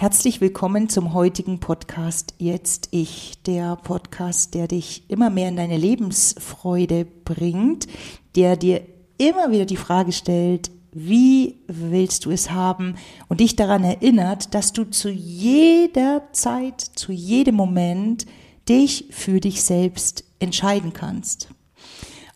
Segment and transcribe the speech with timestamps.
[0.00, 5.76] Herzlich willkommen zum heutigen Podcast Jetzt Ich, der Podcast, der dich immer mehr in deine
[5.76, 7.86] Lebensfreude bringt,
[8.34, 8.80] der dir
[9.18, 12.94] immer wieder die Frage stellt, wie willst du es haben
[13.28, 18.24] und dich daran erinnert, dass du zu jeder Zeit, zu jedem Moment
[18.70, 21.50] dich für dich selbst entscheiden kannst.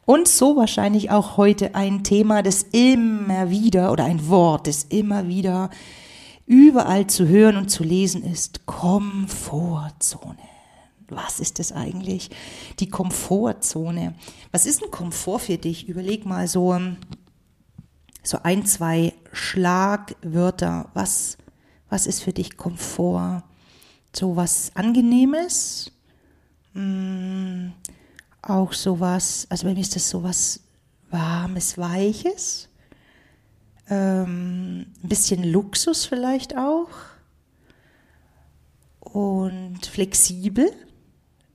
[0.05, 5.29] Und so wahrscheinlich auch heute ein Thema, das immer wieder oder ein Wort, das immer
[5.29, 5.71] wieder
[6.47, 10.39] überall zu hören und zu lesen ist Komfortzone.
[11.09, 12.31] Was ist das eigentlich?
[12.81, 14.15] Die Komfortzone.
[14.53, 15.89] Was ist ein Komfort für dich?
[15.89, 16.79] Überleg mal so,
[18.23, 20.91] so ein, zwei Schlagwörter.
[20.95, 21.37] Was,
[21.91, 23.45] was ist für dich Komfort?
[24.15, 25.93] So was Angenehmes?
[26.73, 27.73] Hm,
[28.43, 30.61] auch sowas, also bei mir ist das sowas
[31.11, 32.69] Warmes, Weiches
[33.89, 36.89] ähm, ein bisschen Luxus vielleicht auch
[39.01, 40.73] und flexibel,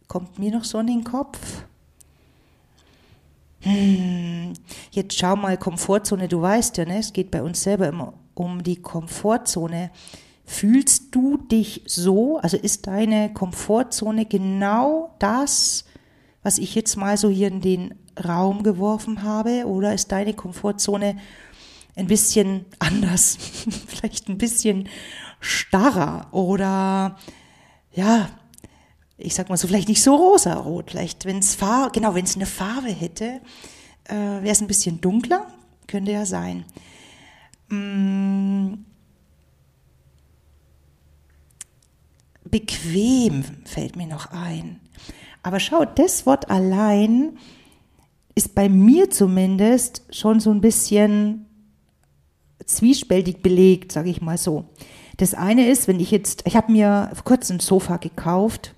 [0.08, 1.39] kommt mir noch so in den Kopf.
[3.61, 4.53] Hm,
[4.91, 8.63] jetzt schau mal, Komfortzone, du weißt ja, ne, es geht bei uns selber immer um
[8.63, 9.91] die Komfortzone.
[10.45, 15.85] Fühlst du dich so, also ist deine Komfortzone genau das,
[16.41, 21.17] was ich jetzt mal so hier in den Raum geworfen habe, oder ist deine Komfortzone
[22.00, 23.38] ein bisschen anders,
[23.88, 24.88] vielleicht ein bisschen
[25.42, 27.17] starrer oder
[27.94, 28.30] ja,
[29.17, 32.36] ich sag mal so, vielleicht nicht so rosarot, vielleicht wenn es Farbe, genau, wenn es
[32.36, 33.41] eine Farbe hätte,
[34.06, 35.47] äh, wäre es ein bisschen dunkler,
[35.88, 36.66] könnte ja sein.
[37.67, 38.75] Mm,
[42.45, 44.80] bequem fällt mir noch ein.
[45.44, 47.38] Aber schau, das Wort allein
[48.36, 51.48] ist bei mir zumindest schon so ein bisschen
[52.70, 54.66] zwiespältig belegt, sage ich mal so.
[55.17, 58.73] Das eine ist, wenn ich jetzt, ich habe mir vor kurzem ein Sofa gekauft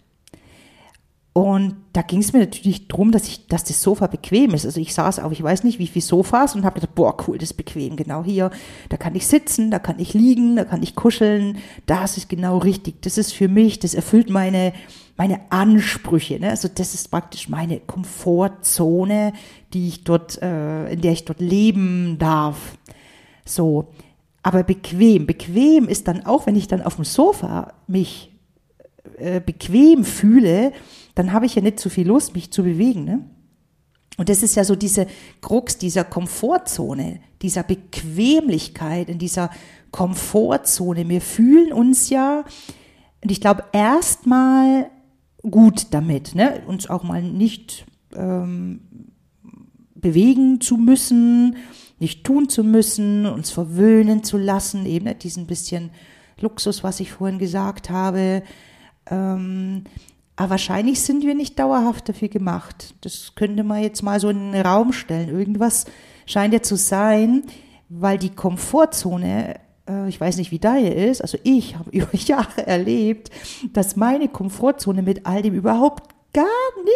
[1.34, 4.66] und da ging es mir natürlich darum, dass ich, dass das Sofa bequem ist.
[4.66, 7.38] Also ich saß auf, ich weiß nicht, wie viele Sofas und habe gedacht, boah, cool,
[7.38, 7.96] das ist bequem.
[7.96, 8.51] Genau hier,
[8.90, 11.59] da kann ich sitzen, da kann ich liegen, da kann ich kuscheln.
[11.85, 13.01] Das ist genau richtig.
[13.01, 14.74] Das ist für mich, das erfüllt meine,
[15.16, 16.38] meine Ansprüche.
[16.38, 16.50] Ne?
[16.50, 19.31] Also das ist praktisch meine Komfortzone,
[19.74, 22.78] die ich dort, äh, in der ich dort leben darf.
[23.46, 23.90] So.
[24.44, 25.28] Aber bequem.
[25.28, 28.31] Bequem ist dann auch, wenn ich dann auf dem Sofa mich
[29.18, 30.74] äh, bequem fühle,
[31.16, 33.03] dann habe ich ja nicht so viel Lust, mich zu bewegen.
[33.03, 33.24] Ne?
[34.18, 35.07] Und das ist ja so diese
[35.41, 39.50] Krux dieser Komfortzone, dieser Bequemlichkeit, in dieser
[39.91, 41.07] Komfortzone.
[41.07, 42.44] Wir fühlen uns ja,
[43.24, 44.90] und ich glaube, erstmal
[45.41, 46.62] gut damit, ne?
[46.68, 47.85] uns auch mal nicht
[48.16, 48.81] ähm,
[49.96, 51.56] bewegen zu müssen,
[52.01, 55.91] nicht tun zu müssen, uns verwöhnen zu lassen, eben diesen bisschen
[56.39, 58.41] Luxus, was ich vorhin gesagt habe.
[59.09, 59.84] Ähm,
[60.35, 62.95] aber wahrscheinlich sind wir nicht dauerhaft dafür gemacht.
[63.01, 65.29] Das könnte man jetzt mal so in den Raum stellen.
[65.29, 65.85] Irgendwas
[66.25, 67.44] scheint ja zu sein,
[67.88, 72.66] weil die Komfortzone, äh, ich weiß nicht, wie deine ist, also ich habe über Jahre
[72.66, 73.29] erlebt,
[73.73, 76.47] dass meine Komfortzone mit all dem überhaupt gar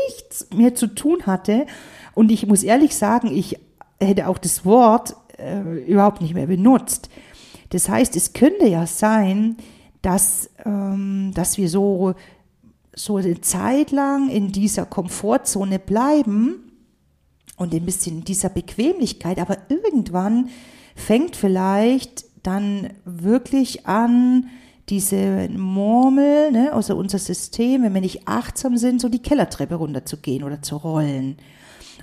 [0.07, 1.67] nichts mehr zu tun hatte.
[2.15, 3.59] Und ich muss ehrlich sagen, ich
[3.99, 7.09] hätte auch das Wort äh, überhaupt nicht mehr benutzt.
[7.69, 9.57] Das heißt, es könnte ja sein,
[10.01, 12.13] dass, ähm, dass wir so,
[12.95, 16.71] so eine Zeit lang in dieser Komfortzone bleiben
[17.57, 20.49] und ein bisschen in dieser Bequemlichkeit, aber irgendwann
[20.95, 24.47] fängt vielleicht dann wirklich an,
[24.89, 30.43] diese Murmel, ne, also unser System, wenn wir nicht achtsam sind, so die Kellertreppe runterzugehen
[30.43, 31.37] oder zu rollen.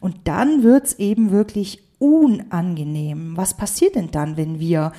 [0.00, 3.36] Und dann wird's eben wirklich unangenehm.
[3.36, 4.92] Was passiert denn dann, wenn wir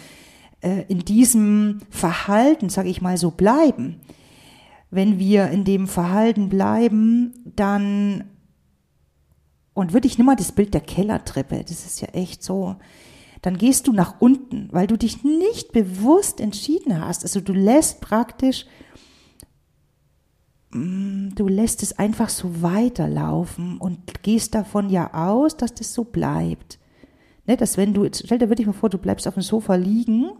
[0.61, 3.99] äh, in diesem Verhalten, sage ich mal so, bleiben?
[4.89, 8.25] Wenn wir in dem Verhalten bleiben, dann
[9.73, 12.75] und wirklich nimm mal das Bild der Kellertreppe, das ist ja echt so,
[13.41, 17.23] dann gehst du nach unten, weil du dich nicht bewusst entschieden hast.
[17.23, 18.65] Also du lässt praktisch
[20.73, 26.79] du lässt es einfach so weiterlaufen und gehst davon ja aus, dass das so bleibt.
[27.45, 30.31] Ne, dass wenn du, stell dir wirklich mal vor, du bleibst auf dem Sofa liegen,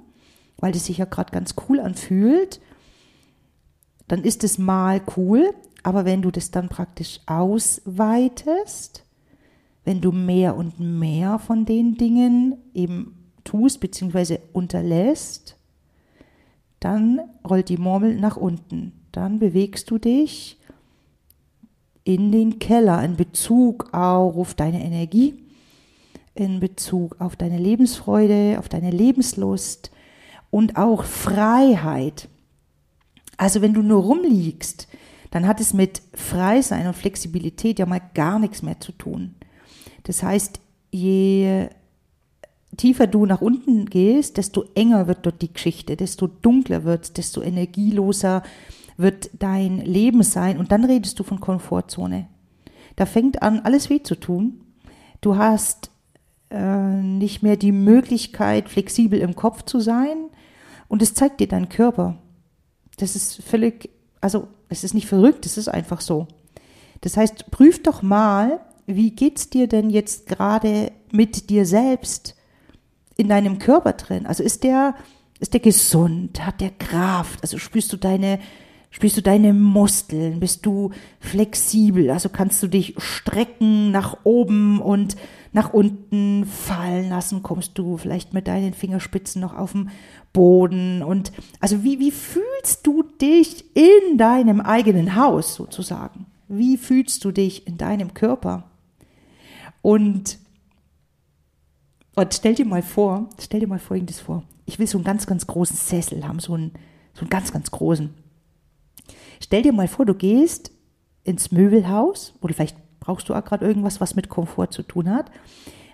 [0.57, 2.61] weil das sich ja gerade ganz cool anfühlt,
[4.07, 5.53] dann ist es mal cool,
[5.83, 9.05] aber wenn du das dann praktisch ausweitest,
[9.83, 14.39] wenn du mehr und mehr von den Dingen eben tust bzw.
[14.53, 15.57] unterlässt,
[16.79, 20.57] dann rollt die Murmel nach unten dann bewegst du dich
[22.03, 25.35] in den Keller in Bezug auf deine Energie,
[26.35, 29.91] in Bezug auf deine Lebensfreude, auf deine Lebenslust
[30.49, 32.27] und auch Freiheit.
[33.37, 34.87] Also wenn du nur rumliegst,
[35.31, 39.35] dann hat es mit Freisein und Flexibilität ja mal gar nichts mehr zu tun.
[40.03, 40.59] Das heißt,
[40.91, 41.69] je
[42.77, 47.41] tiefer du nach unten gehst, desto enger wird dort die Geschichte, desto dunkler wird, desto
[47.41, 48.43] energieloser
[48.97, 50.57] wird dein Leben sein.
[50.57, 52.27] Und dann redest du von Komfortzone.
[52.95, 54.61] Da fängt an, alles weh zu tun.
[55.21, 55.91] Du hast
[56.49, 60.29] äh, nicht mehr die Möglichkeit, flexibel im Kopf zu sein.
[60.87, 62.17] Und es zeigt dir dein Körper.
[62.97, 63.89] Das ist völlig,
[64.21, 66.27] also es ist nicht verrückt, es ist einfach so.
[67.01, 72.35] Das heißt, prüf doch mal, wie geht's dir denn jetzt gerade mit dir selbst
[73.15, 74.25] in deinem Körper drin?
[74.25, 74.95] Also ist der,
[75.39, 76.45] ist der gesund?
[76.45, 77.41] Hat der Kraft?
[77.41, 78.39] Also spürst du deine,
[78.93, 80.39] spürst du deine Muskeln?
[80.39, 82.11] Bist du flexibel?
[82.11, 85.17] Also kannst du dich strecken nach oben und
[85.51, 87.41] nach unten fallen lassen?
[87.41, 89.89] Kommst du vielleicht mit deinen Fingerspitzen noch auf dem
[90.31, 91.01] Boden?
[91.01, 96.27] Und also wie, wie fühlst du dich in deinem eigenen Haus sozusagen?
[96.47, 98.69] Wie fühlst du dich in deinem Körper?
[99.81, 100.37] Und,
[102.13, 104.43] und stell dir mal vor, stell dir mal Folgendes vor.
[104.67, 106.73] Ich will so einen ganz, ganz großen Sessel haben, so einen,
[107.15, 108.22] so einen ganz, ganz großen.
[109.43, 110.71] Stell dir mal vor, du gehst
[111.25, 115.29] ins Möbelhaus, oder vielleicht brauchst du auch gerade irgendwas, was mit Komfort zu tun hat.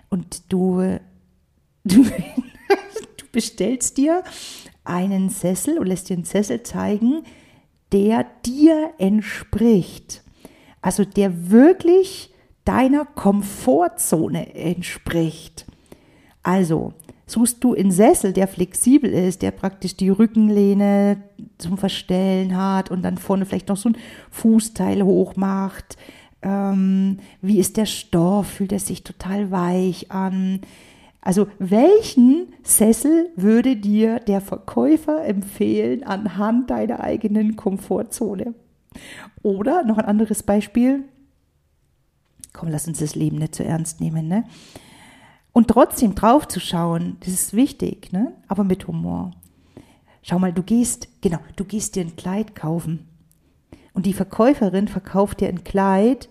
[0.08, 0.80] Und du,
[1.84, 4.22] du, du bestellst dir
[4.84, 7.24] einen Sessel und lässt dir einen Sessel zeigen,
[7.90, 10.22] der dir entspricht.
[10.80, 12.32] Also der wirklich
[12.64, 15.66] deiner Komfortzone entspricht.
[16.44, 16.94] Also
[17.30, 21.22] suchst du einen Sessel, der flexibel ist, der praktisch die Rückenlehne
[21.58, 23.96] zum Verstellen hat und dann vorne vielleicht noch so ein
[24.30, 25.96] Fußteil hoch macht,
[26.42, 30.60] ähm, wie ist der Stoff, fühlt er sich total weich an.
[31.20, 38.54] Also welchen Sessel würde dir der Verkäufer empfehlen anhand deiner eigenen Komfortzone?
[39.42, 41.04] Oder noch ein anderes Beispiel.
[42.52, 44.44] Komm, lass uns das Leben nicht zu ernst nehmen, ne?
[45.52, 48.34] Und trotzdem drauf zu schauen, das ist wichtig, ne?
[48.48, 49.32] Aber mit Humor.
[50.22, 53.08] Schau mal, du gehst, genau, du gehst dir ein Kleid kaufen
[53.94, 56.28] und die Verkäuferin verkauft dir ein Kleid,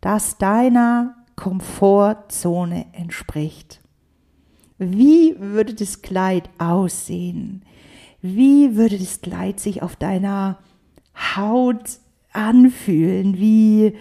[0.00, 3.80] das deiner Komfortzone entspricht.
[4.78, 7.64] Wie würde das Kleid aussehen?
[8.20, 10.58] Wie würde das Kleid sich auf deiner
[11.36, 11.98] Haut
[12.32, 13.38] anfühlen?
[13.38, 13.94] Wie,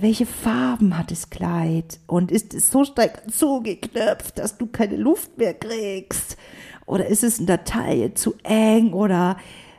[0.00, 2.00] welche Farben hat das Kleid?
[2.06, 6.36] Und ist es so stark zugeknöpft, dass du keine Luft mehr kriegst?
[6.86, 8.92] Oder ist es in der Taille zu eng?
[8.92, 9.36] Oder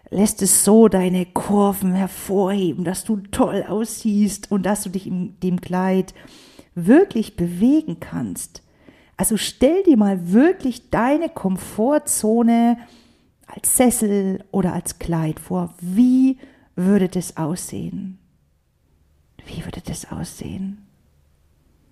[0.10, 5.40] lässt es so deine Kurven hervorheben, dass du toll aussiehst und dass du dich in
[5.42, 6.14] dem Kleid
[6.76, 8.64] wirklich bewegen kannst.
[9.18, 12.78] Also stell dir mal wirklich deine Komfortzone
[13.48, 15.74] als Sessel oder als Kleid vor.
[15.82, 16.38] Wie
[16.76, 18.19] würde das aussehen?
[19.90, 20.86] Das aussehen?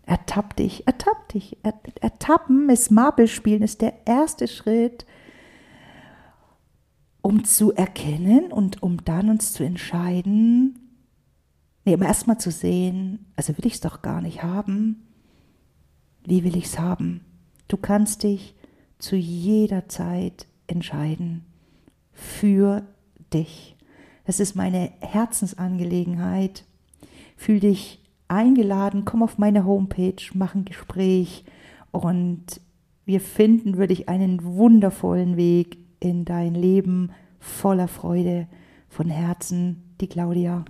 [0.05, 1.57] Ertapp dich, ertapp dich.
[2.01, 5.05] Ertappen, Miss Marple spielen ist der erste Schritt
[7.27, 10.79] um zu erkennen und um dann uns zu entscheiden,
[11.83, 15.03] nee, um erstmal zu sehen, also will ich es doch gar nicht haben.
[16.23, 17.19] Wie will ich es haben?
[17.67, 18.55] Du kannst dich
[18.97, 21.43] zu jeder Zeit entscheiden
[22.13, 22.88] für
[23.33, 23.75] dich.
[24.25, 26.63] Das ist meine Herzensangelegenheit.
[27.38, 31.46] Fühl dich eingeladen, komm auf meine Homepage, mach ein Gespräch
[31.91, 32.60] und
[33.06, 38.48] wir finden wirklich einen wundervollen Weg in dein Leben voller Freude.
[38.89, 40.65] Von Herzen, die Claudia.